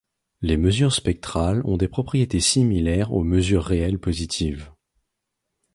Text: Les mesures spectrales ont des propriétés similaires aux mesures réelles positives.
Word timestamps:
Les 0.41 0.57
mesures 0.57 0.93
spectrales 0.93 1.61
ont 1.63 1.77
des 1.77 1.87
propriétés 1.87 2.39
similaires 2.39 3.13
aux 3.13 3.23
mesures 3.23 3.63
réelles 3.65 3.99
positives. 3.99 4.71